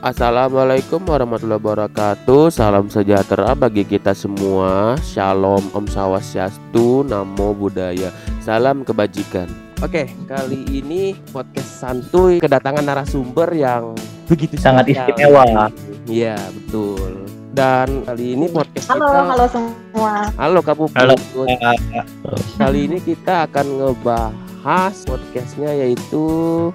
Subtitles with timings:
[0.00, 8.08] Assalamualaikum warahmatullahi wabarakatuh Salam sejahtera bagi kita semua Shalom Om Swastiastu Namo Buddhaya
[8.40, 9.44] Salam kebajikan
[9.84, 13.92] Oke, kali ini podcast santuy kedatangan narasumber yang
[14.24, 15.08] begitu Sangat spesial.
[15.08, 15.44] istimewa.
[16.04, 17.24] Iya, betul.
[17.52, 20.12] Dan kali ini podcast Halo, kita halo semua.
[20.36, 20.96] Halo Kak Puput.
[21.00, 21.16] Halo.
[22.60, 26.24] Kali ini kita akan ngebahas podcastnya yaitu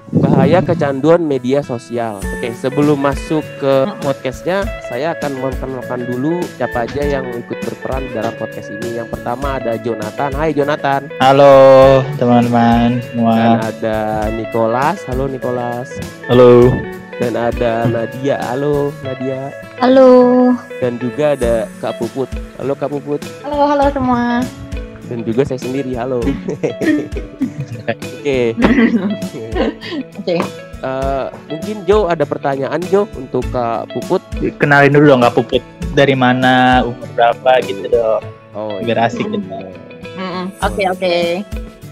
[0.09, 2.17] bahaya kecanduan media sosial.
[2.17, 8.33] Oke, sebelum masuk ke podcastnya, saya akan memperkenalkan dulu siapa aja yang ikut berperan dalam
[8.41, 8.97] podcast ini.
[8.97, 10.31] Yang pertama ada Jonathan.
[10.33, 11.01] Hai Jonathan.
[11.21, 13.61] Halo teman-teman Dan semua.
[13.61, 13.97] ada
[14.33, 14.97] Nicholas.
[15.05, 15.87] Halo Nicholas.
[16.25, 16.73] Halo.
[17.15, 18.41] Dan ada Nadia.
[18.49, 19.53] Halo Nadia.
[19.77, 20.09] Halo.
[20.81, 22.27] Dan juga ada Kak Puput.
[22.57, 23.21] Halo Kak Puput.
[23.45, 24.41] Halo, halo semua.
[25.05, 25.93] Dan juga saya sendiri.
[25.93, 26.21] Halo.
[27.85, 28.57] Oke.
[30.17, 30.37] Oke.
[30.85, 34.21] Eh, mungkin Jo ada pertanyaan Jo untuk Kak Puput.
[34.61, 35.63] Kenalin dulu dong nggak puput.
[35.95, 38.21] Dari mana, umur berapa gitu dong.
[38.51, 39.47] Oh, Biar asik gitu.
[40.63, 41.15] Oke, oke.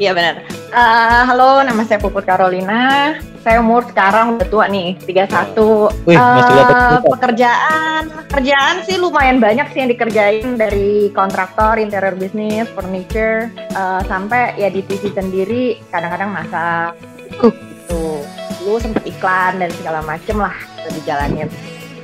[0.01, 0.41] Iya benar.
[0.73, 3.13] Eh, halo, nama saya Puput Carolina.
[3.43, 5.91] Saya umur sekarang udah tua nih, 31.
[6.07, 12.65] Wih, masih dapat pekerjaan, pekerjaan sih lumayan banyak sih yang dikerjain dari kontraktor, interior bisnis,
[12.71, 16.95] furniture, eh, sampai ya di TV sendiri kadang-kadang masak.
[17.37, 18.23] Gitu.
[18.63, 21.51] Dulu sempet iklan dan segala macem lah udah dijalanin.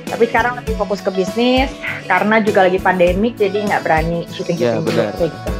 [0.06, 1.72] Tapi sekarang lebih fokus ke bisnis
[2.04, 5.14] karena juga lagi pandemik jadi nggak berani syuting Ya syuting benar.
[5.16, 5.50] gitu.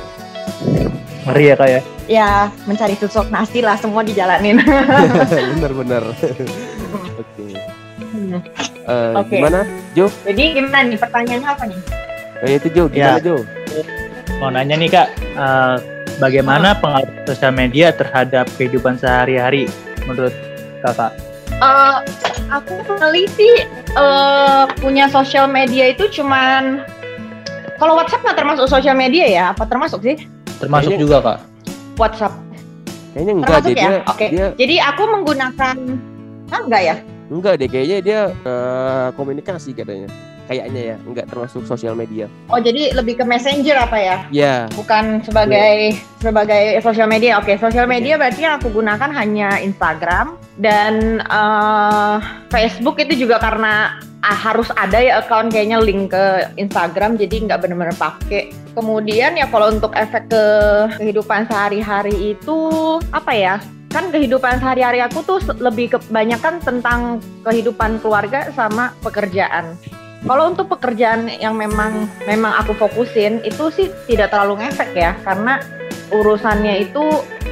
[1.30, 1.80] Ngeri ya kak ya.
[2.10, 2.30] Ya
[2.66, 4.58] mencari tusuk nasi lah semua dijalanin.
[5.54, 6.02] Bener-bener.
[6.10, 7.46] Oke.
[8.90, 9.38] Eh, Oke.
[9.38, 9.62] Gimana
[9.94, 10.10] Jo?
[10.26, 11.78] jadi gimana nih pertanyaannya apa nih?
[12.42, 12.84] Eh, itu Jo.
[12.90, 13.22] Gimana Ya.
[13.22, 13.36] Jo?
[14.42, 15.76] Mau nanya nih kak, eh,
[16.18, 19.70] bagaimana pengaruh sosial media terhadap kehidupan sehari-hari
[20.08, 20.34] menurut
[20.82, 21.14] kakak?
[21.60, 21.96] Eh,
[22.50, 26.82] aku peneliti eh punya sosial media itu cuman
[27.76, 29.44] kalau WhatsApp nggak termasuk sosial media ya?
[29.52, 30.16] Apa termasuk sih
[30.60, 31.38] Termasuk Kayaknya- juga kak.
[31.96, 32.34] WhatsApp?
[33.10, 33.90] Kayaknya enggak Termasuk deh ya?
[33.90, 34.00] dia.
[34.06, 34.26] Oke.
[34.30, 35.76] Dia Jadi aku menggunakan
[36.46, 36.96] ah enggak ya?
[37.26, 40.08] enggak deh kayaknya dia eh, komunikasi katanya.
[40.44, 42.26] Kayaknya ya, enggak termasuk sosial media.
[42.50, 44.16] Oh jadi lebih ke messenger apa ya?
[44.34, 47.38] Ya, Bukan sebagai sebagai sosial media.
[47.38, 52.14] Oke, sosial media berarti yang aku gunakan hanya Instagram dan eh,
[52.50, 53.94] Facebook itu juga karena
[54.24, 56.24] ah, harus ada ya account kayaknya link ke
[56.60, 58.52] Instagram jadi nggak benar-benar pakai.
[58.76, 60.44] Kemudian ya kalau untuk efek ke
[61.00, 62.58] kehidupan sehari-hari itu
[63.10, 63.56] apa ya?
[63.90, 69.74] Kan kehidupan sehari-hari aku tuh lebih kebanyakan tentang kehidupan keluarga sama pekerjaan.
[70.20, 75.64] Kalau untuk pekerjaan yang memang memang aku fokusin itu sih tidak terlalu ngefek ya karena
[76.12, 77.02] urusannya itu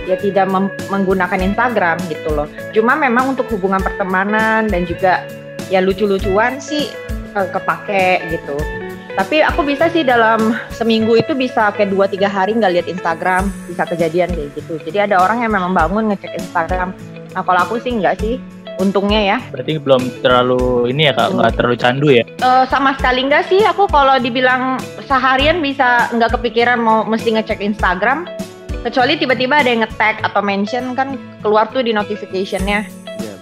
[0.04, 0.46] ya tidak
[0.92, 2.46] menggunakan Instagram gitu loh.
[2.76, 5.24] Cuma memang untuk hubungan pertemanan dan juga
[5.68, 6.88] ya lucu-lucuan sih
[7.36, 8.56] eh, kepake gitu.
[9.18, 13.82] Tapi aku bisa sih dalam seminggu itu bisa kayak 2-3 hari nggak lihat Instagram, bisa
[13.82, 14.78] kejadian kayak gitu.
[14.78, 16.94] Jadi ada orang yang memang bangun ngecek Instagram.
[17.34, 18.38] Nah kalau aku sih nggak sih,
[18.78, 19.38] untungnya ya.
[19.50, 22.22] Berarti belum terlalu ini ya kak, nggak terlalu candu ya?
[22.24, 24.78] Eh, sama sekali enggak sih aku kalau dibilang
[25.10, 28.24] seharian bisa nggak kepikiran mau mesti ngecek Instagram
[28.86, 32.90] kecuali tiba-tiba ada yang nge-tag atau mention kan keluar tuh di notificationnya ya.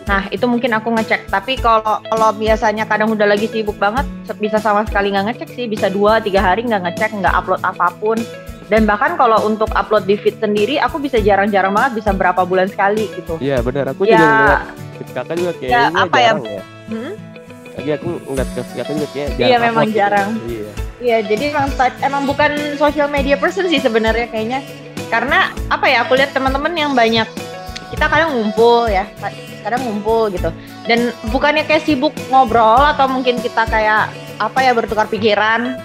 [0.06, 4.06] Nah itu mungkin aku ngecek tapi kalau kalau biasanya kadang udah lagi sibuk banget
[4.38, 7.90] bisa sama sekali nggak ngecek sih bisa dua tiga hari nggak ngecek nggak upload apa
[7.98, 8.14] pun
[8.66, 12.66] dan bahkan kalau untuk upload di feed sendiri aku bisa jarang-jarang banget bisa berapa bulan
[12.66, 13.94] sekali gitu Iya, benar.
[13.94, 14.18] Aku Ya.
[14.18, 14.62] juga ngeliat
[15.12, 16.22] kakak juga kayaknya apa ya?
[16.24, 16.62] jarang ya.
[16.86, 17.12] Hmm?
[17.76, 19.98] Lagi aku ngeliat ke kakak juga kayak Iya, memang upload gitu.
[19.98, 20.28] jarang.
[20.44, 20.70] Iya.
[20.96, 21.66] Iya, jadi emang
[22.00, 24.60] emang bukan social media person sih sebenarnya kayaknya.
[25.06, 25.38] Karena
[25.68, 27.28] apa ya, aku lihat teman-teman yang banyak
[27.86, 29.06] kita kadang ngumpul ya,
[29.66, 30.54] kadang ngumpul gitu.
[30.86, 35.82] Dan bukannya kayak sibuk ngobrol atau mungkin kita kayak apa ya bertukar pikiran,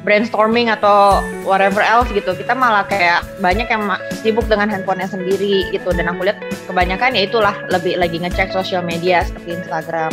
[0.00, 2.32] brainstorming atau whatever else gitu.
[2.32, 3.84] Kita malah kayak banyak yang
[4.24, 5.92] sibuk dengan handphonenya sendiri gitu.
[5.92, 10.12] Dan aku lihat kebanyakan ya itulah lebih lagi ngecek sosial media seperti Instagram.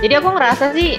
[0.00, 0.96] Jadi aku ngerasa sih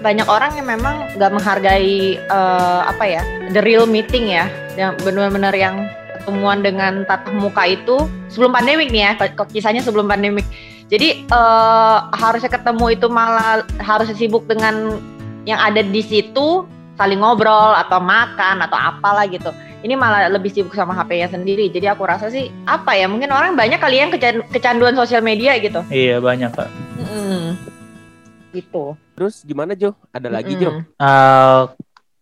[0.00, 4.46] banyak orang yang memang nggak menghargai eh, apa ya the real meeting ya
[4.78, 5.90] yang benar-benar yang
[6.28, 9.12] ketemuan dengan tatap muka itu sebelum pandemik nih ya
[9.50, 10.46] kisahnya sebelum pandemik
[10.88, 14.96] jadi eh, harusnya ketemu itu malah harus sibuk dengan
[15.44, 16.64] yang ada di situ
[16.98, 19.52] saling ngobrol atau makan atau apalah gitu
[19.86, 23.54] ini malah lebih sibuk sama HP-nya sendiri jadi aku rasa sih apa ya mungkin orang
[23.54, 26.68] banyak kali yang kecan- kecanduan sosial media gitu Iya banyak kak.
[28.50, 29.98] gitu Terus gimana Jo?
[30.14, 30.70] Ada lagi Jo?
[30.78, 30.82] Mm-mm.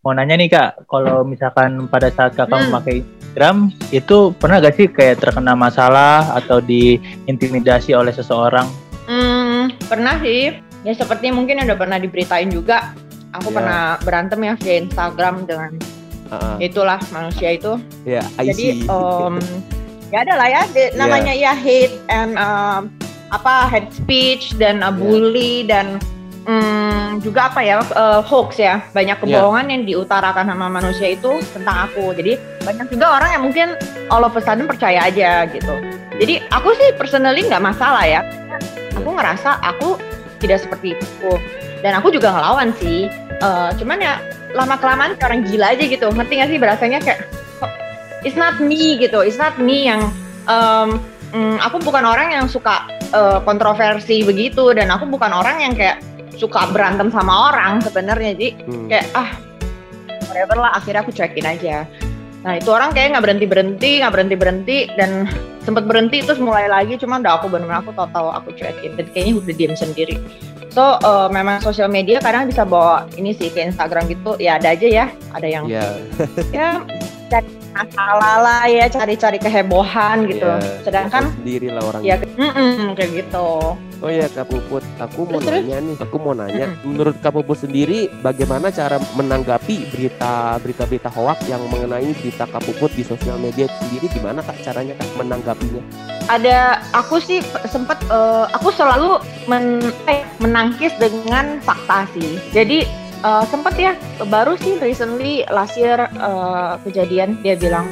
[0.07, 2.71] Mau nanya nih kak, kalau misalkan pada saat kakak Hmm.
[2.71, 3.57] memakai Instagram,
[3.91, 8.71] itu pernah gak sih kayak terkena masalah atau diintimidasi oleh seseorang?
[9.05, 10.63] Hmm, pernah sih.
[10.81, 12.95] ya seperti mungkin udah pernah diberitain juga
[13.35, 13.55] aku Ya.
[13.59, 15.71] pernah berantem ya via Instagram dengan
[16.31, 16.55] ah.
[16.59, 17.75] itulah manusia itu
[18.07, 18.87] ya I jadi see.
[18.87, 19.43] um,
[20.07, 20.95] ya ada lah ya di- Iya.
[20.95, 22.87] namanya ya hate and um,
[23.29, 25.99] apa hate speech dan uh, bully dan
[26.47, 28.81] mm, juga apa ya uh, hoax ya.
[28.95, 29.43] Banyak Iya.
[29.43, 32.15] kebohongan yang diutarakan sama manusia itu tentang aku.
[32.15, 33.69] Jadi banyak juga orang yang mungkin
[34.09, 35.75] all of a sudden percaya aja gitu.
[36.17, 38.23] Jadi aku sih personally nggak masalah ya.
[38.97, 40.01] Aku ngerasa aku
[40.41, 41.33] tidak seperti itu.
[41.85, 43.11] Dan aku juga ngelawan sih.
[43.37, 44.17] Eh, cuman ya
[44.57, 46.09] lama kelamaan orang gila aja gitu.
[46.09, 47.29] Ngerti gak sih berasanya kayak
[47.61, 47.69] kok
[48.25, 49.21] it's not me gitu.
[49.21, 50.09] It's not me yang
[50.49, 50.97] em,
[51.37, 54.73] mm, aku bukan orang yang suka eh, kontroversi begitu.
[54.73, 56.01] Dan aku bukan orang yang kayak
[56.37, 58.87] suka berantem sama orang sebenarnya jadi Hmm.
[58.93, 59.31] kayak ah
[60.29, 61.89] whatever lah akhirnya aku cuekin aja.
[62.45, 65.27] Nah itu orang kayak nggak berhenti berhenti nggak berhenti berhenti dan
[65.67, 69.35] sempat berhenti terus mulai lagi cuman udah aku benar-benar aku tahu-tahu aku cuekin dan kayaknya
[69.43, 70.17] udah diam sendiri.
[70.71, 74.77] So eh, memang sosial media kadang bisa bawa ini sih ke Instagram gitu ya ada
[74.77, 75.85] aja ya ada yang ya
[76.53, 76.85] ya
[77.77, 80.49] masalah lah ya cari-cari kehebohan gitu.
[80.49, 82.17] Ya, sedangkan sendiri lah orang ya
[82.97, 83.77] kayak gitu.
[84.05, 87.65] Oh ya Kak Puput, aku mau Terus, nanya nih, aku mau nanya, menurut Kak Puput
[87.65, 93.65] sendiri bagaimana cara menanggapi berita berita-berita hoak yang mengenai berita Kak Puput di sosial media
[93.81, 94.13] sendiri?
[94.13, 95.81] Gimana Kak caranya Kak menanggapinya?
[96.27, 97.39] ada aku sih
[97.71, 99.79] sempet eh, aku selalu men,
[100.11, 102.39] eh, menangkis dengan fakta sih.
[102.51, 103.93] Jadi eh, sempet ya
[104.31, 107.91] baru sih recently last year eh, kejadian dia bilang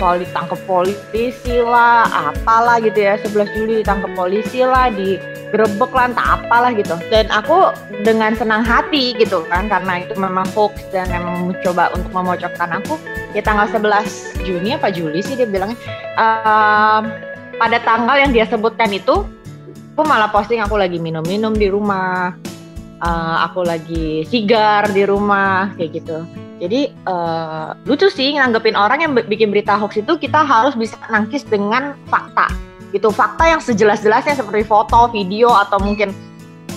[0.00, 6.40] soal ditangkap polisi lah apalah gitu ya 11 Juli ditangkap polisi lah digerebek lah entah
[6.40, 6.96] apalah gitu.
[7.12, 7.68] Dan aku
[8.00, 12.96] dengan senang hati gitu kan karena itu memang hoax dan memang mencoba untuk memocokkan aku
[13.36, 15.76] ya tanggal 11 Juni apa Juli sih dia bilangnya
[16.16, 17.02] ehm,
[17.60, 19.28] pada tanggal yang dia sebutkan itu
[19.92, 22.32] aku malah posting aku lagi minum-minum di rumah
[23.00, 26.18] eh, aku lagi sigar di rumah kayak gitu.
[26.60, 30.96] Jadi eh, lucu sih nanggepin orang yang bi- bikin berita hoax itu kita harus bisa
[31.08, 32.52] nangkis dengan fakta.
[32.92, 36.12] Gitu fakta yang sejelas-jelasnya seperti foto video atau mungkin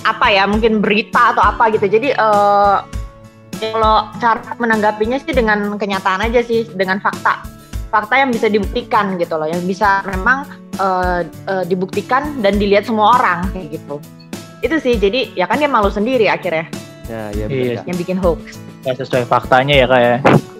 [0.04, 1.86] apa ya mungkin berita atau apa gitu.
[1.86, 2.76] Jadi eh,
[3.54, 7.44] kalau cara menanggapinya sih dengan kenyataan aja sih dengan fakta.
[7.92, 10.48] Fakta yang bisa dibuktikan gitu loh yang bisa memang
[10.80, 14.00] eh, eh, dibuktikan dan dilihat semua orang kayak gitu
[14.64, 16.66] itu sih jadi ya kan dia malu sendiri akhirnya
[17.04, 17.46] Ya, ya Iya.
[17.46, 17.84] benar, Kak.
[17.84, 18.40] yang bikin hoax
[18.80, 20.16] Nggak sesuai faktanya ya kak ya.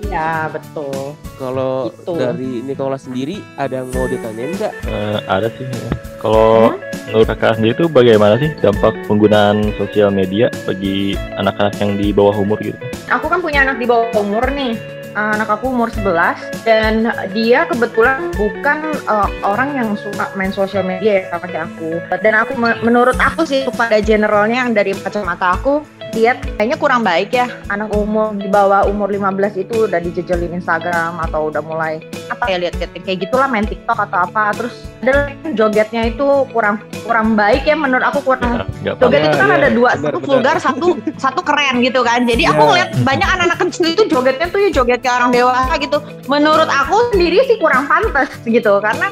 [0.06, 2.12] ya betul Kalau Gitu.
[2.14, 4.72] dari Nikola sendiri ada yang mau ditanyain nggak?
[4.84, 5.64] Eh, ada sih.
[5.64, 5.88] ya.
[6.16, 12.12] Kalau menurut kakak sendiri itu bagaimana sih dampak penggunaan sosial media bagi anak-anak yang di
[12.12, 12.76] bawah umur gitu?
[13.06, 14.72] aku kan punya anak di bawah umur nih
[15.14, 21.26] anak aku umur 11 dan dia kebetulan bukan uh, orang yang suka main sosial media
[21.31, 22.02] ya kayak aku.
[22.20, 25.82] Dan aku menurut aku sih pada generalnya yang dari kacamata aku
[26.14, 31.19] lihat kayaknya kurang baik ya anak umur di bawah umur 15 itu udah dijejelin Instagram
[31.20, 31.99] atau udah mulai
[32.31, 37.34] apa ya lihat kayak gitulah main TikTok atau apa terus ada jogetnya itu kurang kurang
[37.34, 40.28] baik ya menurut aku kurang Nggak Joget itu kan Iya, ada dua, benar, satu benar.
[40.28, 42.20] vulgar, satu satu keren gitu kan.
[42.28, 42.69] Jadi aku Iya.
[42.69, 45.99] ngeliat banyak anak-anak kecil itu jogetnya tuh ya joget kayak orang dewasa gitu.
[46.28, 49.09] Menurut aku sendiri sih kurang pantas gitu karena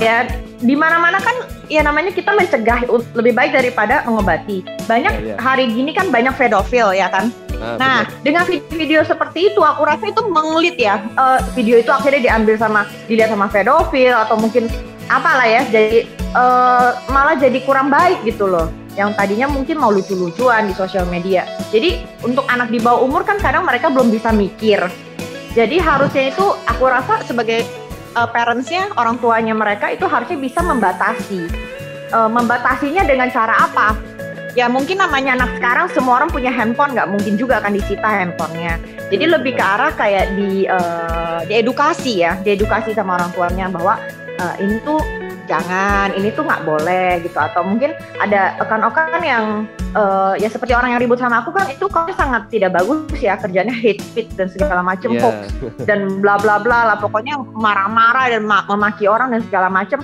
[0.00, 0.24] ya
[0.60, 1.36] di mana-mana kan
[1.68, 4.64] ya namanya kita mencegah lebih baik daripada mengobati.
[4.88, 5.34] Banyak Iya, iya.
[5.38, 7.28] hari gini kan banyak pedofil ya kan.
[7.60, 8.24] Ah, Nah, benar.
[8.24, 11.04] dengan video-video seperti itu, aku rasa itu mengelit ya.
[11.04, 14.66] Eh, video itu akhirnya diambil sama, dilihat sama pedofil atau mungkin
[15.06, 15.62] apalah ya.
[15.68, 18.72] Jadi eh, malah jadi kurang baik gitu loh.
[18.96, 21.44] Yang tadinya mungkin mau lucu-lucuan di sosial media.
[21.70, 24.80] Jadi untuk anak di bawah umur kan kadang mereka belum bisa mikir.
[25.50, 27.66] Jadi harusnya itu aku rasa sebagai
[28.16, 31.46] eh, parentsnya, orang tuanya mereka itu harusnya bisa membatasi.
[32.10, 33.94] Eh, membatasinya dengan cara apa?
[34.58, 38.82] ya mungkin namanya anak sekarang semua orang punya handphone nggak mungkin juga akan disita handphonenya
[39.10, 43.94] jadi lebih ke arah kayak di eh, diedukasi ya diedukasi sama orang tuanya bahwa
[44.26, 44.98] eh, ini tuh
[45.50, 47.34] jangan ini tuh nggak boleh gitu.
[47.34, 47.90] Atau mungkin
[48.22, 49.44] ada okan-okan yang
[49.92, 53.34] eh, ya seperti orang yang ribut sama aku kan itu kan sangat tidak bagus ya
[53.34, 55.20] kerjanya hate speech dan segala macam Iya.
[55.26, 55.50] hoax
[55.84, 56.96] dan bla bla bla lah.
[57.02, 59.98] Pokoknya marah-marah dan ma- memaki orang dan segala macam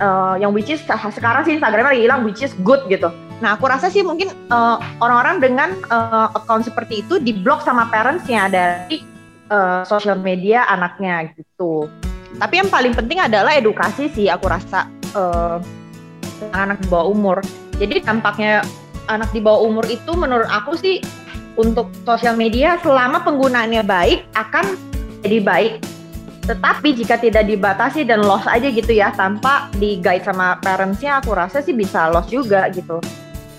[0.00, 3.12] Eh, yang which is sekarang sih Instagramnya lagi hilang which is good gitu.
[3.44, 8.48] Nah aku rasa sih mungkin eh, orang-orang dengan eh, account seperti itu diblok sama parentsnya
[8.48, 9.04] dari
[9.52, 11.84] eh, sosial media anaknya gitu
[12.38, 15.58] tapi yang paling penting adalah edukasi sih aku rasa eh,
[16.54, 17.38] anak di bawah umur.
[17.80, 18.62] Jadi dampaknya
[19.10, 21.02] anak di bawah umur itu menurut aku sih
[21.58, 24.78] untuk sosial media selama penggunaannya baik akan
[25.26, 25.74] jadi baik.
[26.46, 31.34] Tetapi jika tidak dibatasi dan loss aja gitu ya tanpa di guide sama parentsnya aku
[31.36, 33.02] rasa sih bisa loss juga gitu.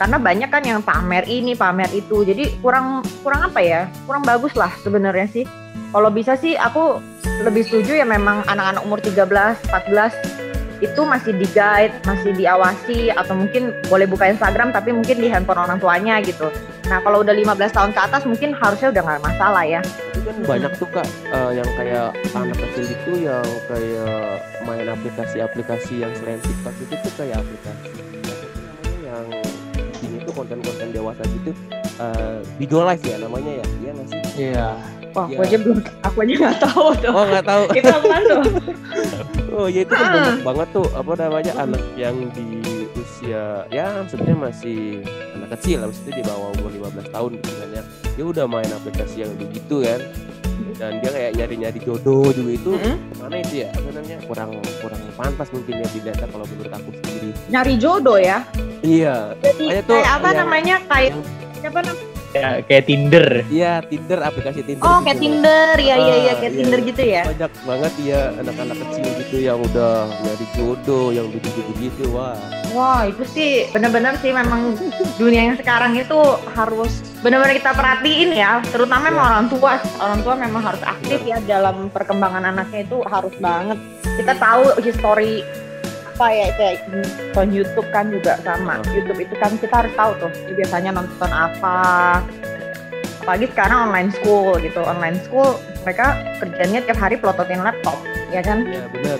[0.02, 2.26] Karena banyak kan yang pamer ini pamer itu.
[2.26, 5.46] Jadi kurang kurang apa ya kurang bagus lah sebenarnya sih
[5.92, 7.04] kalau bisa sih aku
[7.44, 9.28] lebih setuju ya memang anak-anak umur 13
[9.70, 10.42] 14
[10.82, 15.62] itu masih di guide, masih diawasi atau mungkin boleh buka Instagram tapi mungkin di handphone
[15.62, 16.50] orang tuanya gitu.
[16.90, 19.82] Nah kalau udah 15 tahun ke atas mungkin harusnya udah nggak masalah ya.
[19.86, 26.02] Tapi kan banyak tuh kak uh, yang kayak anak kecil itu yang kayak main aplikasi-aplikasi
[26.02, 27.90] yang selain TikTok itu tuh kayak aplikasi
[29.06, 29.26] yang
[30.02, 31.54] ini tuh konten-konten dewasa gitu
[32.02, 34.22] uh, Bigo Live ya namanya ya, iya nggak sih?
[34.50, 34.70] Iya.
[35.12, 35.36] Wah, Ya.
[35.36, 37.12] aku aja belum, aku aja nggak tahu tuh.
[37.12, 37.64] Oh nggak tahu.
[37.74, 38.44] Itu apaan tuh?
[39.52, 40.16] Oh ya itu kan Ah.
[40.16, 42.64] banyak banget tuh apa namanya anak yang di
[42.94, 45.04] usia ya maksudnya masih
[45.34, 47.84] anak kecil lah maksudnya di bawah umur 15 tahun gitu kan ya
[48.16, 50.00] dia udah main aplikasi yang begitu kan
[50.74, 52.96] dan dia kayak nyari-nyari jodoh juga itu Mm-mm.
[53.20, 54.50] mana itu ya apa namanya kurang
[54.80, 58.38] kurang pantas mungkin ya dilihat kalau menurut aku sendiri Nyari jodoh ya.
[58.80, 61.26] iya Jadi Kayak tuh apa yang- namanya kayak yang-
[61.60, 62.08] siapa namanya?
[62.32, 63.28] Ya, kayak Tinder.
[63.48, 65.20] iya Tinder aplikasi Tinder Oh gitu kayak.
[65.20, 66.58] Tinder, ya ya ya Ah, kayak iya.
[66.58, 67.22] Tinder gitu ya.
[67.28, 72.40] banyak banget ya anak-anak kecil gitu yang udah nyari jodoh yang begitu-begitu wah
[72.72, 74.80] Wah itu sih benar-benar sih memang
[75.16, 76.16] dunia yang sekarang itu
[76.50, 79.30] harus benar-benar kita perhatiin ya, terutama memang Ya.
[79.30, 79.74] orang tua.
[80.00, 83.76] Orang tua memang harus aktif ya dalam perkembangan anaknya itu harus banget.
[84.16, 85.44] Kita tahu history
[86.22, 86.78] apa ya kayak
[87.34, 88.78] on YouTube kan juga sama.
[88.78, 88.94] Hmm.
[88.94, 92.22] YouTube itu kan kita harus tahu tuh biasanya nonton apa.
[93.26, 97.98] Apalagi sekarang online school gitu, online school mereka kerjanya tiap hari pelototin laptop,
[98.30, 98.66] ya kan?
[98.70, 99.18] ya benar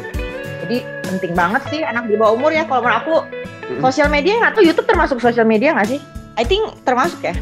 [0.62, 2.70] Jadi penting banget sih anak di bawah umur ya.
[2.70, 3.82] Kalau menurut aku Mm-mm.
[3.82, 6.00] sosial media nggak tuh YouTube termasuk sosial media nggak sih?
[6.38, 7.34] I think termasuk ya.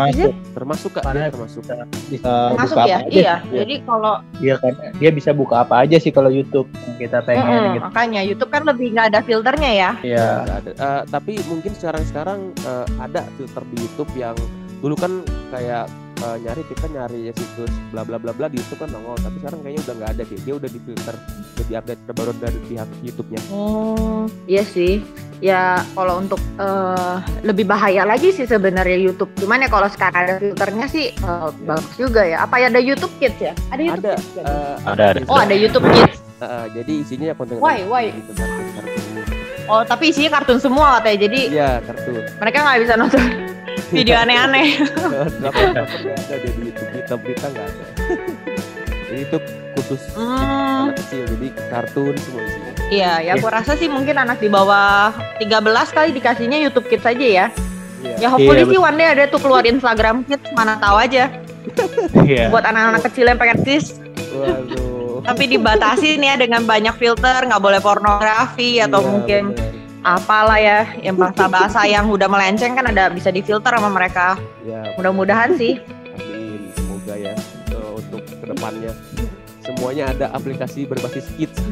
[0.00, 0.32] Eh, Masuk.
[0.52, 1.62] termasuk kak Mana dia termasuk
[2.08, 2.96] Bisa Termasuk buka ya.
[2.96, 3.12] apa aja.
[3.12, 3.34] Iya.
[3.52, 7.44] Jadi kalau Dia kan dia bisa buka apa aja sih kalau YouTube yang kita pengen
[7.44, 7.84] Mm-mm, gitu.
[7.84, 9.90] makanya YouTube kan lebih nggak ada filternya ya.
[10.00, 10.28] Iya.
[10.64, 14.36] Eh, tapi mungkin sekarang sekarang eh, ada filter di YouTube yang
[14.80, 15.12] dulu kan
[15.50, 15.84] kayak
[16.20, 19.36] eh, nyari kita nyari ya situs bla bla bla bla di YouTube kan nongol tapi
[19.38, 21.14] sekarang kayaknya udah nggak ada deh dia udah di filter
[21.56, 25.00] jadi update terbaru dari pihak YouTube-nya Oh, iya sih.
[25.40, 25.60] Ya
[25.90, 29.32] kalau untuk eh, lebih bahaya lagi sih sebenarnya YouTube.
[29.34, 32.44] Cuman ya kalau sekarang ada filternya sih eh, bagus juga ya.
[32.44, 33.52] Apa ya ada YouTube Kids ya?
[33.68, 34.28] Ada YouTube ada Kids.
[34.30, 34.44] kan?
[34.44, 35.20] eh, Ada, ada.
[35.26, 36.16] oh ada YouTube Kids.
[36.38, 38.04] eh, jadi isinya ya konten Why, why?
[38.10, 38.66] gitu kartun
[39.66, 41.18] Oh tapi isinya kartun semua katanya.
[41.24, 43.22] Jadi iya kartun mereka nggak bisa nonton
[43.90, 44.66] video aneh-aneh.
[45.36, 45.84] drakor nggak
[46.16, 47.84] ada deh di YouTube berita berita nggak ada
[49.04, 49.36] jadi itu
[49.74, 50.86] khusus Hmm.
[50.86, 55.14] anak kecil jadi kartun semua isinya Iya, ya aku rasa sih mungkin anak di bawah
[55.38, 55.54] 13
[55.90, 57.46] kali dikasihnya YouTube Kids aja ya.
[58.02, 61.30] iya Ya hopefully Iya, sih one day ada tuh keluar Instagram Kids, mana tahu aja.
[62.26, 62.50] Iya.
[62.50, 64.00] Buat anak-anak kecil yang pengen sis,
[64.32, 69.69] waduh tapi dibatasi nih ya dengan banyak filter, nggak boleh pornografi atau Iya, mungkin bener.
[70.02, 74.40] Apalah ya, yang bahasa-bahasa yang udah melenceng kan ada bisa difilter sama mereka.
[74.62, 75.76] ya Mudah-mudahan sih.
[76.14, 77.34] Amin, semoga ya
[77.90, 78.92] untuk ke depannya
[79.60, 81.56] semuanya ada aplikasi berbasis kids.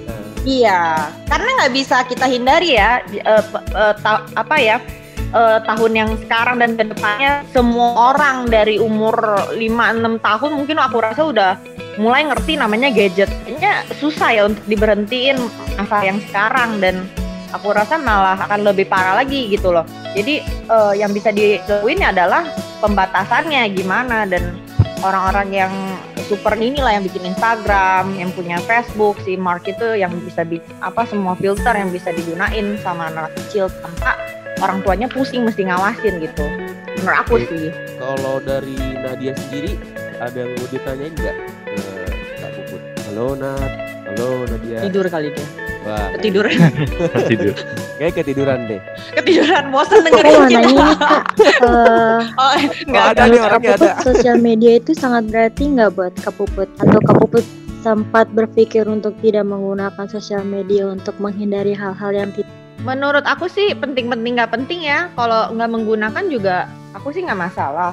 [0.00, 0.80] Nah, Iya,
[1.28, 3.44] karena nggak bisa kita hindari ya, eh,
[4.00, 4.80] ta- apa ya,
[5.30, 9.14] eh, tahun yang sekarang dan ke depannya semua orang dari umur
[9.52, 11.52] 5-6 tahun mungkin aku rasa udah
[11.98, 13.30] mulai ngerti namanya gadget.
[13.46, 15.38] Kayaknya susah ya untuk diberhentiin
[15.74, 17.08] masa yang sekarang dan
[17.50, 19.86] aku rasa malah akan lebih parah lagi gitu loh.
[20.14, 22.46] Jadi eh, yang bisa dilakuin adalah
[22.78, 24.54] pembatasannya gimana dan
[25.02, 25.72] orang-orang yang
[26.30, 31.02] super inilah yang bikin Instagram, yang punya Facebook, si Mark itu yang bisa di apa
[31.08, 34.14] semua filter yang bisa digunain sama anak kecil tanpa
[34.62, 36.46] orang tuanya pusing mesti ngawasin gitu.
[37.02, 37.72] Menurut aku sih.
[38.00, 39.76] kalau dari Nadia sendiri
[40.20, 41.36] ada yang mau ditanyain nggak?
[43.20, 43.72] Halo Nat,
[44.08, 44.80] halo Nadia.
[44.80, 45.44] Tidur kali dia.
[45.84, 46.56] Wah, Ketiduran.
[47.28, 47.52] Tidur.
[48.00, 48.80] kayak ketiduran deh.
[49.12, 50.60] Ketiduran bosan dengerin mau kita.
[50.64, 52.52] nanya kak, eh, Oh,
[52.88, 53.28] enggak Oh, ada ada.
[53.28, 56.68] nih menurut orangnya Puput, sosial media itu sangat berarti nggak buat Kak Puput?
[56.80, 57.44] Atau Kak Puput
[57.84, 62.48] sempat berpikir untuk tidak menggunakan sosial media untuk menghindari hal-hal yang tidak
[62.80, 65.12] Menurut aku sih penting-penting nggak penting ya.
[65.12, 67.92] Kalau nggak menggunakan juga aku sih nggak masalah.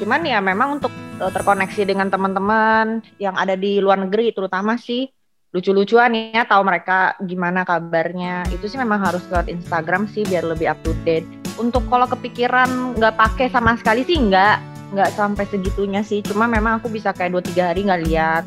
[0.00, 5.06] Cuman ya memang untuk terkoneksi dengan teman-teman yang ada di luar negeri terutama sih
[5.54, 8.42] lucu-lucuan ya tahu mereka gimana kabarnya.
[8.50, 12.98] Itu sih memang harus lewat Instagram sih biar lebih up to date untuk kalau kepikiran
[12.98, 14.58] nggak pakai sama sekali sih nggak
[14.98, 16.26] nggak sampai segitunya sih.
[16.26, 18.44] Cuma memang aku bisa kayak dua tiga hari nggak lihat.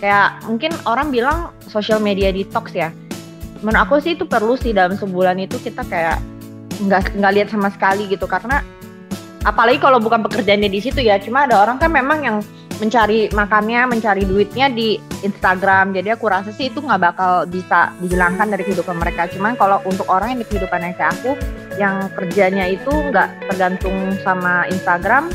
[0.00, 2.88] Kayak mungkin orang bilang social media detox ya.
[3.60, 6.16] Menurut aku sih itu perlu sih dalam sebulan itu kita kayak
[6.80, 8.24] nggak nggak lihat sama sekali gitu.
[8.24, 8.64] Karena
[9.44, 12.36] apalagi kalau bukan pekerjaannya di situ ya cuma ada orang kan memang yang
[12.80, 15.92] mencari makannya mencari duitnya di Instagram.
[15.92, 19.28] Jadi aku rasa sih itu nggak bakal bisa dihilangkan dari kehidupan mereka.
[19.28, 21.36] Cuman kalau untuk orang yang di kehidupannya kayak aku
[21.76, 25.28] yang kerjanya itu nggak tergantung sama Instagram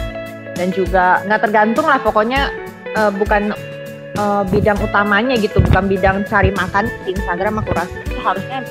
[0.57, 2.49] dan juga nggak tergantung lah pokoknya
[2.97, 3.53] uh, bukan
[4.17, 7.95] uh, bidang utamanya gitu bukan bidang cari makan di Instagram aku rasa.
[8.09, 8.65] Itu harusnya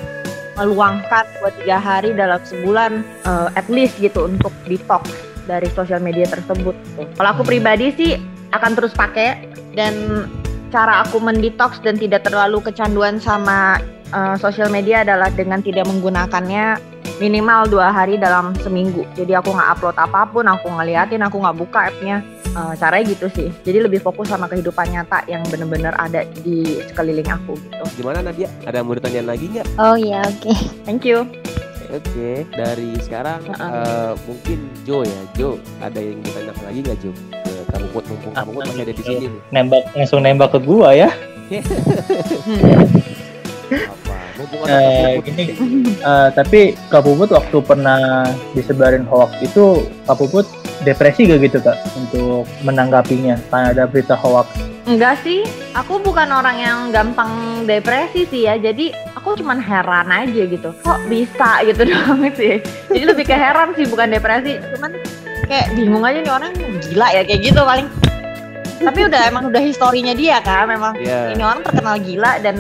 [0.55, 5.11] meluangkan buat tiga hari dalam sebulan uh, at least gitu untuk detox
[5.45, 6.73] dari sosial media tersebut.
[7.19, 8.17] Kalau aku pribadi sih
[8.55, 10.27] akan terus pakai dan
[10.75, 13.79] cara aku mendetox dan tidak terlalu kecanduan sama
[14.15, 16.79] uh, sosial media adalah dengan tidak menggunakannya
[17.19, 19.03] minimal dua hari dalam seminggu.
[19.19, 22.23] Jadi aku nggak upload apa pun, aku ngeliatin, aku nggak buka appnya.
[22.55, 23.51] Uh, caranya gitu sih.
[23.67, 27.85] Jadi lebih fokus sama kehidupan nyata yang bener-bener ada di sekeliling aku gitu.
[27.99, 28.47] Gimana Nadia?
[28.63, 29.67] Ada mau ditanya lagi nggak?
[29.75, 30.39] Oh ya oke.
[30.39, 30.57] Okay.
[30.87, 31.27] thank you.
[31.91, 32.37] Oke okay.
[32.55, 33.67] dari sekarang uh -uh.
[33.75, 35.21] Uh, mungkin Jo ya.
[35.35, 37.11] Jo ada yang ditanya lagi nggak Jo?
[37.43, 39.27] Ke kamu buat mumpung kamu masih ada di sini.
[39.27, 41.11] Nih nembak langsung nembak ke gua ya
[44.43, 45.55] uh, gini
[46.03, 50.47] uh, tapi Kak Puput waktu pernah disebarin hoax itu Kak Puput
[50.85, 54.53] depresi gak gitu kak untuk menanggapinya karena ada berita hoax?
[54.85, 55.41] Enggak sih,
[55.73, 58.61] aku bukan orang yang gampang depresi sih ya.
[58.61, 60.77] Jadi aku cuman heran aja gitu.
[60.85, 62.61] Kok bisa gitu doang sih.
[62.93, 64.61] Jadi lebih ke heran sih bukan depresi.
[64.77, 64.93] Cuman
[65.49, 66.53] kayak bingung aja nih orang
[66.85, 67.89] gila ya kayak gitu paling
[68.81, 71.31] tapi udah emang udah historinya dia kan memang yeah.
[71.31, 72.57] ini orang terkenal gila dan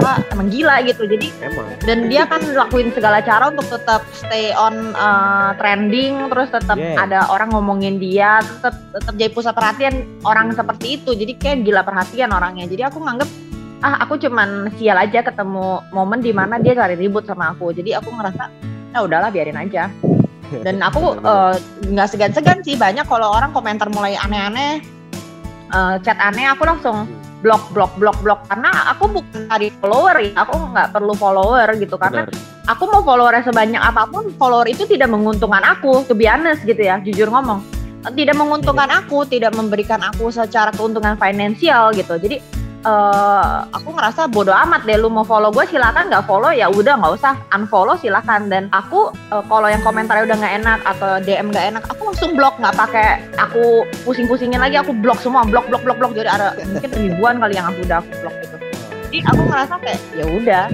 [0.00, 1.06] apa emang gila gitu.
[1.06, 1.66] Jadi emang.
[1.84, 6.98] dan dia kan lakuin segala cara untuk tetap stay on uh, trending terus tetap yeah.
[6.98, 9.94] ada orang ngomongin dia tetap tetap jadi pusat perhatian
[10.26, 11.12] orang seperti itu.
[11.14, 12.66] Jadi kayak gila perhatian orangnya.
[12.66, 13.28] Jadi aku nganggep
[13.80, 17.72] ah aku cuman sial aja ketemu momen di mana dia cari ribut sama aku.
[17.72, 18.44] Jadi aku ngerasa
[18.90, 19.88] ya udahlah biarin aja.
[20.50, 21.54] Dan aku eh,
[21.88, 24.99] nggak uh, segan-segan sih banyak kalau orang komentar mulai aneh-aneh
[25.72, 27.08] uh, chat aneh aku langsung
[27.40, 28.40] blok blok blok blok.
[28.46, 31.96] Karena aku bukan cari follower ya aku nggak perlu follower gitu.
[31.96, 32.68] Karena Benar.
[32.68, 36.80] aku mau follower sebanyak apa pun follower itu tidak menguntungkan aku to be honest gitu
[36.80, 37.64] ya jujur ngomong.
[38.00, 42.16] Tidak menguntungkan aku tidak memberikan aku secara keuntungan finansial gitu.
[42.16, 42.40] Jadi
[42.84, 46.96] uh, aku ngerasa bodoh amat deh lu mau follow gue silakan nggak follow ya udah
[47.00, 48.48] nggak usah unfollow silakan.
[48.48, 52.32] Dan aku uh, kalau yang komentarnya udah nggak enak atau DM nggak enak aku langsung
[52.36, 56.12] blok nggak pakai aku pusing-pusingin lagi aku blok semua blok blok blok blok.
[56.16, 58.56] Jadi ada mungkin ribuan kali yang aku udah aku blok gitu.
[59.10, 60.64] Jadi aku ngerasa kayak ya udah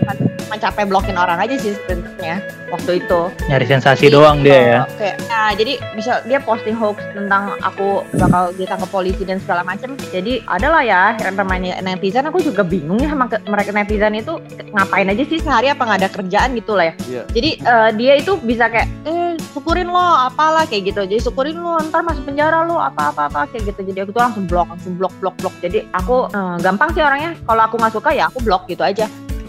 [0.49, 3.21] mencapai blocking orang aja sih sebenarnya waktu itu.
[3.47, 4.81] Nyari sensasi jadi, doang dia ya.
[4.99, 9.95] kayak nah jadi bisa dia posting hoax tentang aku bakal ditangkap polisi dan segala macam
[10.11, 12.27] jadi adalah ya yang namanya netizen.
[12.27, 14.39] Aku juga bingung ya sama mereka netizen itu
[14.75, 16.95] ngapain aja sih sehari apa nggak ada kerjaan gitu lah ya.
[17.07, 17.25] Yeah.
[17.31, 21.01] jadi uh, dia itu bisa kayak eh syukurin lo apalah kayak gitu.
[21.07, 23.81] Jadi syukurin lo ntar masuk penjara lo apa apa apa kayak gitu.
[23.95, 25.55] Jadi aku tuh langsung blok langsung blok blok blok.
[25.63, 27.39] Jadi aku uh, gampang sih orangnya.
[27.47, 29.07] Kalau aku nggak suka ya aku blok gitu aja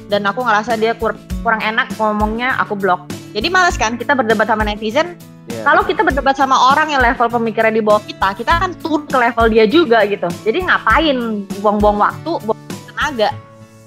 [0.07, 4.47] dan aku ngerasa dia kur kurang enak ngomongnya aku blok jadi males kan kita berdebat
[4.47, 5.13] sama netizen.
[5.47, 5.63] Yeah.
[5.63, 9.15] kalau kita berdebat sama orang yang level pemikiran di bawah kita kita akan turun ke
[9.15, 10.27] level dia juga gitu.
[10.43, 12.59] Jadi ngapain buang-buang waktu buang
[12.91, 13.31] tenaga?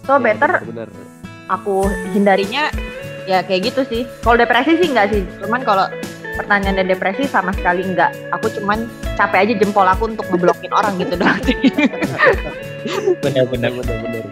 [0.09, 0.89] So yeah, better bener.
[1.53, 1.85] aku
[2.17, 2.73] hindarinya
[3.29, 4.03] ya kayak gitu sih.
[4.25, 5.21] Kalau depresi sih enggak sih.
[5.45, 5.85] Cuman kalau
[6.39, 8.89] pertanyaan dan depresi sama sekali enggak aku cuman
[9.21, 11.37] capek aja jempol aku untuk ngeblokin orang gitu doang
[13.21, 14.25] benar benar benar benar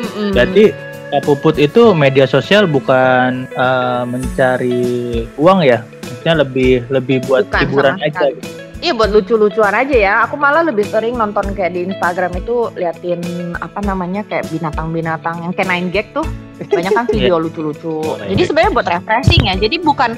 [0.00, 0.64] gitu Berarti
[1.10, 5.82] Kak Puput itu media sosial bukan uh, mencari uang ya?
[6.06, 8.60] Maksudnya lebih lebih buat bukan, hiburan aja gitu.
[8.80, 10.12] Iya buat lucu-lucuan aja ya.
[10.24, 13.20] Aku malah lebih sering nonton kayak di Instagram itu liatin
[13.60, 16.24] apa namanya kayak binatang-binatang yang kayak nine gag tuh.
[16.64, 17.44] Banyak kan video iya.
[17.44, 18.00] lucu-lucu.
[18.24, 19.54] Jadi sebenarnya buat refreshing ya.
[19.60, 20.16] Jadi bukan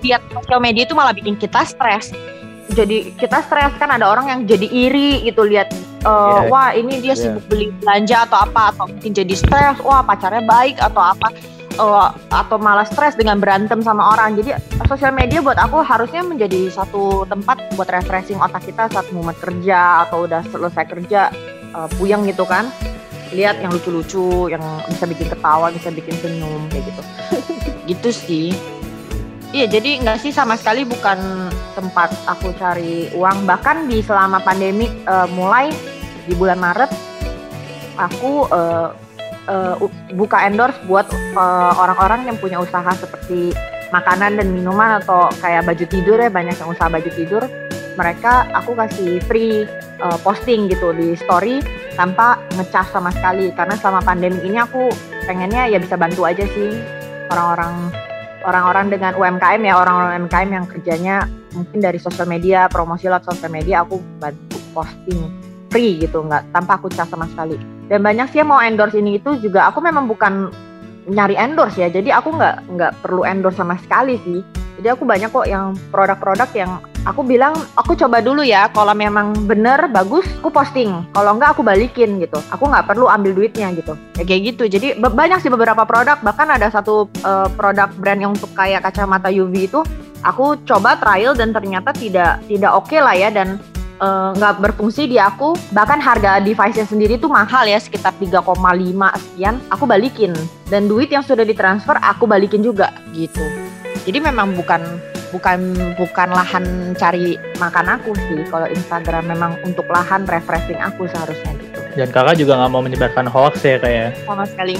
[0.00, 2.16] lihat sosial media itu malah bikin kita stres.
[2.72, 5.68] Jadi kita stres kan ada orang yang jadi iri gitu lihat
[6.04, 6.42] uh, eh, yeah.
[6.50, 7.18] wah ini dia yeah.
[7.18, 11.28] sibuk beli belanja atau apa atau mungkin jadi stres wah pacarnya baik atau apa
[11.80, 16.70] uh, atau malah stres dengan berantem sama orang jadi sosial media buat aku harusnya menjadi
[16.70, 21.32] satu tempat buat refreshing otak kita saat momen kerja atau udah selesai kerja
[21.72, 22.68] uh, puyeng gitu kan
[23.28, 27.02] lihat yang lucu-lucu yang bisa bikin ketawa bisa bikin senyum kayak gitu
[27.92, 28.48] gitu sih
[29.48, 33.46] Iya, jadi nggak sih sama sekali bukan tempat aku cari uang.
[33.46, 35.70] Bahkan di selama pandemi uh, mulai
[36.26, 36.90] di bulan Maret,
[37.94, 38.90] aku uh,
[39.46, 39.74] uh,
[40.18, 41.06] buka endorse buat
[41.78, 43.54] orang-orang uh, yang punya usaha seperti
[43.94, 47.46] makanan dan minuman atau kayak baju tidur ya banyak yang usaha baju tidur.
[47.94, 49.66] Mereka aku kasih free
[50.02, 51.62] uh, posting gitu di story
[51.98, 54.86] tanpa ngecas sama sekali karena selama pandemi ini aku
[55.26, 56.78] pengennya ya bisa bantu aja sih
[57.28, 57.90] orang-orang
[58.46, 61.16] orang-orang dengan UMKM ya orang-orang UMKM yang kerjanya
[61.56, 65.28] mungkin dari sosial media promosi lewat sosial media aku bantu posting
[65.68, 67.56] free gitu nggak tanpa aku cas sama sekali.
[67.88, 70.52] Dan banyak sih yang mau endorse ini itu juga aku memang bukan
[71.08, 74.44] nyari endorse ya jadi aku nggak nggak perlu endorse sama sekali sih
[74.78, 79.34] jadi aku banyak kok yang produk-produk yang aku bilang aku coba dulu ya kalau memang
[79.50, 81.02] bener bagus aku posting.
[81.10, 82.38] Kalau enggak aku balikin gitu.
[82.54, 83.98] Aku nggak perlu ambil duitnya gitu.
[84.14, 84.70] Ya kayak gitu.
[84.70, 86.22] Jadi banyak sih beberapa produk.
[86.22, 89.82] Bahkan ada satu eh, produk brand yang untuk kayak kacamata UV itu
[90.22, 93.34] aku coba trial dan ternyata tidak tidak oke lah ya.
[93.34, 93.58] Dan
[93.98, 95.58] eh, nggak berfungsi di aku.
[95.74, 98.46] Bahkan harga device-nya sendiri tuh mahal ya sekitar 3,5
[99.26, 99.58] sekian.
[99.74, 100.30] Aku balikin.
[100.70, 103.67] Dan duit yang sudah ditransfer aku balikin juga gitu
[104.06, 104.82] jadi memang bukan
[105.32, 105.58] bukan
[105.96, 108.40] bukan lahan cari makan aku sih.
[108.48, 111.80] Kalau Instagram memang untuk lahan refreshing aku seharusnya gitu.
[111.96, 114.14] Dan kakak juga nggak mau menyebarkan hoax ya kayak.
[114.24, 114.78] sama sekali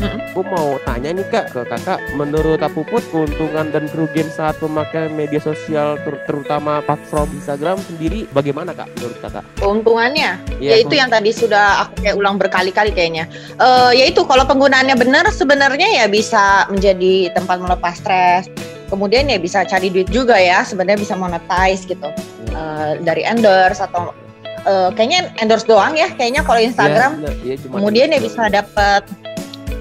[0.00, 4.56] enggak Aku mau tanya nih kak ke kakak, menurut Kak Puput keuntungan dan kerugian saat
[4.62, 9.44] memakai media sosial ter- terutama platform Instagram sendiri bagaimana kak menurut kakak?
[9.58, 10.38] keuntungannya?
[10.62, 13.26] Iya, yaitu yang tadi sudah aku kayak ulang berkali-kali kayaknya.
[13.58, 18.46] Eh yaitu kalau penggunaannya benar sebenarnya ya bisa menjadi tempat melepas stres.
[18.86, 22.06] Kemudian ya bisa cari duit juga ya sebenarnya bisa monetize gitu.
[22.54, 24.14] Eh, dari endorse atau
[24.62, 27.18] eh, kayaknya endorse doang ya kayaknya kalau Instagram.
[27.18, 28.26] Iya, iya, cuma kemudian ya itu.
[28.30, 29.02] bisa dapat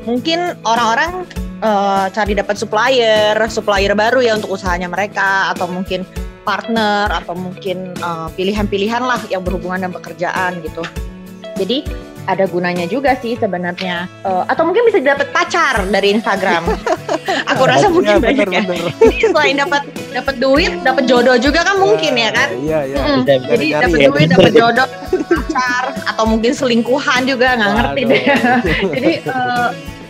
[0.09, 1.29] mungkin orang-orang
[1.61, 6.01] eh, cari dapat supplier supplier baru ya untuk usahanya mereka atau mungkin
[6.41, 10.81] partner atau mungkin eh, pilihan-pilihan lah yang berhubungan dengan pekerjaan gitu.
[11.59, 11.83] Jadi
[12.29, 14.05] ada gunanya juga sih sebenarnya.
[14.21, 16.65] Eh, atau mungkin bisa dapat pacar dari Instagram.
[17.53, 18.63] Aku rasa Iya, mungkin banyak bener, ya.
[18.65, 18.91] bener.
[19.33, 22.49] selain dapat dapat duit dapat jodoh juga kan mungkin ya kan?
[22.57, 22.97] Iya iya.
[23.21, 24.07] Bisa- jadi dapat ya.
[24.09, 24.87] duit dapat jodoh
[25.29, 28.21] pacar atau mungkin selingkuhan juga nggak ngerti deh.
[28.93, 29.67] Jadi eh,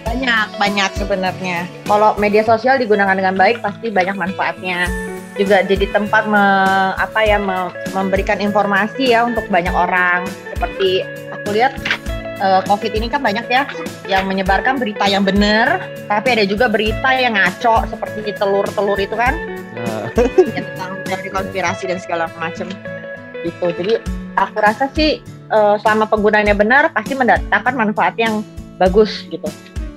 [0.10, 0.48] banyak.
[0.58, 1.60] Banyak sebenarnya.
[1.86, 4.90] Kalau media sosial digunakan dengan baik pasti banyak manfaatnya.
[5.38, 10.26] Juga jadi tempat me- apa ya me- memberikan informasi ya untuk banyak orang.
[10.52, 11.78] Seperti aku lihat
[12.42, 13.64] eh, covid ini kan banyak ya
[14.10, 19.38] yang menyebarkan berita yang benar tapi ada juga berita yang ngaco seperti telur-telur itu kan.
[19.78, 20.12] Nah,
[20.58, 22.68] yang tentang dari konspirasi dan segala macam.
[23.40, 23.66] Gitu.
[23.80, 23.94] Jadi
[24.36, 28.44] aku rasa sih eh, selama penggunaannya benar pasti mendatangkan manfaat yang
[28.80, 29.48] bagus gitu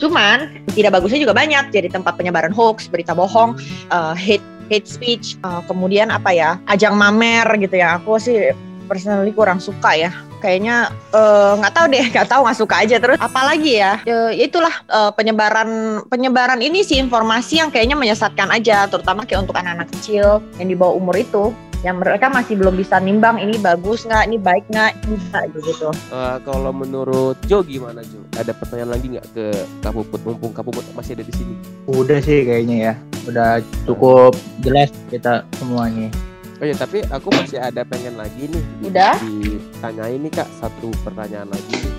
[0.03, 1.71] cuman tidak bagusnya juga banyak.
[1.71, 3.55] Jadi tempat penyebaran hoax berita bohong
[3.95, 8.03] eh, hate hate speech eh, kemudian apa ya ajang mamer gitu ya.
[8.03, 8.51] Aku sih
[8.91, 10.11] personally kurang suka ya.
[10.43, 13.19] Kayaknya eh, nggak tahu deh nggak tahu nggak suka aja terus.
[13.23, 19.23] Apalagi ya ya itulah eh, penyebaran penyebaran ini sih informasi yang kayaknya menyesatkan aja terutama
[19.23, 23.43] kayak untuk anak-anak kecil yang di bawah umur itu yang mereka masih belum bisa nimbang
[23.43, 28.23] ini bagus nggak ini baik nggak ini nggak gitu eh, kalau menurut Jo gimana Jo?
[28.39, 29.47] Ada pertanyaan lagi nggak ke
[29.83, 30.23] Kak Puput?
[30.23, 31.55] Mumpung Kak Puput masih ada di sini.
[31.91, 32.95] Udah sih kayaknya ya.
[33.27, 36.09] Udah cukup jelas kita semuanya.
[36.63, 38.65] Oh ya, tapi aku masih ada pengen lagi nih.
[38.87, 39.19] Udah?
[39.19, 41.75] Ditanyain nih kak satu pertanyaan lagi.
[41.75, 41.93] nih.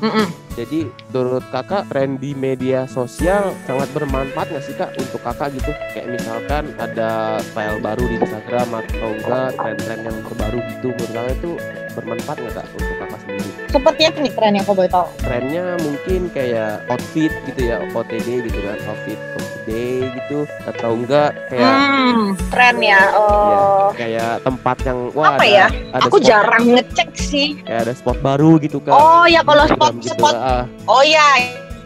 [0.00, 0.47] Mm-mm.
[0.58, 5.70] Jadi menurut kakak tren di media sosial sangat bermanfaat nggak sih kak untuk kakak gitu?
[5.94, 11.30] Kayak misalkan ada style baru di Instagram atau enggak tren-tren yang terbaru gitu menurut kakak
[11.38, 11.50] itu
[11.94, 13.50] bermanfaat nggak kak untuk kakak sendiri?
[13.68, 18.48] seperti apa nih tren yang kau boleh tahu Trennya mungkin kayak outfit gitu ya, OTD
[18.48, 19.20] gitu kan, outfit
[19.68, 25.44] day gitu atau enggak kayak hmm, tren ya ya, oh kayak tempat yang wah Apa
[25.44, 25.66] ada, ya?
[25.92, 28.96] ada aku spot- jarang ngecek sih kayak ada spot baru gitu kan.
[28.96, 30.16] oh ya kalau spot gitu.
[30.16, 31.28] spot Ah, oh ya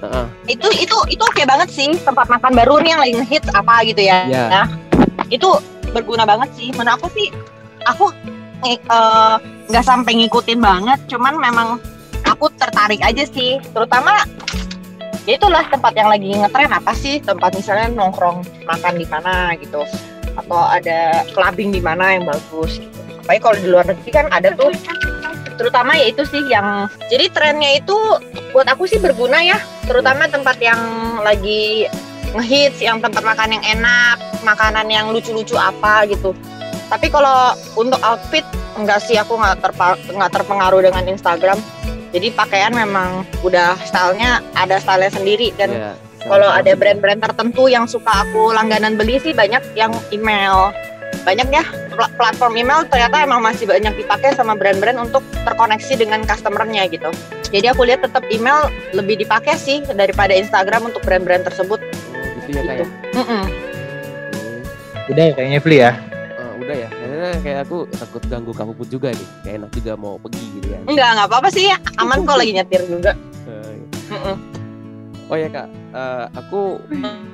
[0.07, 0.27] ah.
[0.47, 4.03] itu itu itu oke banget sih tempat makan baru nih yang lagi ngehits apa gitu
[4.03, 4.45] ya Iya.
[4.49, 4.67] Nah,
[5.29, 5.49] itu
[5.91, 7.29] berguna banget sih menurut aku sih
[7.85, 8.07] aku
[8.63, 8.79] eh,
[9.69, 11.69] nggak sampai ngikutin banget cuman memang
[12.23, 14.23] aku tertarik aja sih terutama
[15.27, 17.23] ya itulah tempat yang lagi ngetren apa sih?
[17.23, 19.83] Tempat misalnya nongkrong makan di mana gitu.
[20.35, 22.99] Atau ada clubbing di mana yang bagus gitu.
[23.23, 24.73] Apalagi kalau di luar negeri kan ada tuh.
[25.61, 27.95] Terutama ya itu sih yang jadi trennya itu
[28.51, 29.61] buat aku sih berguna ya.
[29.87, 30.81] Terutama tempat yang
[31.23, 31.87] lagi
[32.33, 36.35] ngehits yang tempat makan yang enak makanan yang lucu-lucu apa gitu.
[36.91, 39.21] Tapi kalau untuk outfit enggak sih.
[39.21, 39.61] Aku nggak
[40.13, 41.61] nggak terpengaruh dengan Instagram
[42.13, 47.85] jadi pakaian memang udah stylenya ada style sendiri dan Iya, kalau ada brand-brand tertentu yang
[47.85, 50.71] suka aku langganan beli sih banyak yang email
[51.23, 56.23] banyak ya pla- platform email ternyata emang masih banyak dipakai sama brand-brand untuk terkoneksi dengan
[56.23, 57.11] customernya gitu
[57.49, 61.79] jadi aku lihat tetap email lebih dipakai sih daripada Instagram untuk brand-brand tersebut
[62.13, 62.87] Oh, gitu ya kak ya.
[63.13, 63.45] Mm-mm.
[63.45, 63.47] Hmm.
[65.09, 65.93] Udah ya kayaknya Fli ya.
[66.35, 66.89] Ah, udah ya,
[67.43, 69.29] kayak aku takut ganggu Kak Puput juga nih.
[69.43, 70.79] Kayak enak juga mau pergi gitu ya.
[70.85, 73.75] enggak enggak apa-apa sih aman kok lagi nyetir juga Eh,
[74.09, 74.37] Mm-mm.
[75.27, 75.65] Oh ya kak,
[75.97, 76.77] eh, aku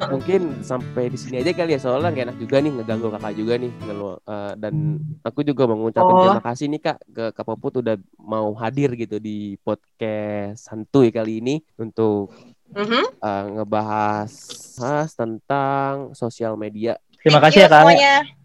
[0.07, 3.59] mungkin sampai di sini aja kali ya soalnya gak enak juga nih ngeganggu kakak juga
[3.59, 4.75] nih ngelu- eh, dan
[5.21, 6.23] aku juga mengucapkan Oh.
[6.23, 11.43] terima kasih nih kak ke Kak Poput udah mau hadir gitu di podcast santuy kali
[11.43, 12.31] ini untuk
[12.71, 13.03] Mhm.
[13.19, 14.31] eh, ngebahas
[14.79, 17.03] bahas tentang sosial media.
[17.19, 17.83] Terima kasih ya kak.
[17.83, 18.38] semuanya.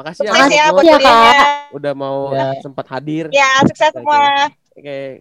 [0.00, 1.00] Makasih ya ya buat Ya, Kak.
[1.04, 1.40] kuliahnya.
[1.76, 2.56] udah mau Ya.
[2.64, 3.28] sempat hadir.
[3.28, 4.48] Ya, sukses semua.
[4.72, 5.20] Oke,